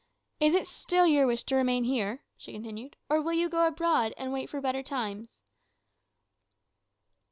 "Is 0.39 0.55
it 0.55 0.65
still 0.65 1.05
your 1.05 1.27
wish 1.27 1.43
to 1.43 1.55
remain 1.55 1.83
here," 1.83 2.23
she 2.35 2.53
continued; 2.53 2.95
"or 3.07 3.21
will 3.21 3.33
you 3.33 3.47
go 3.47 3.67
abroad, 3.67 4.15
and 4.17 4.33
wait 4.33 4.49
for 4.49 4.59
better 4.59 4.81
times?" 4.81 5.43